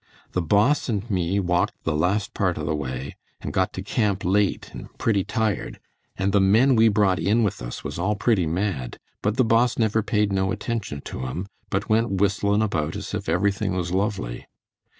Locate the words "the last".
1.83-2.33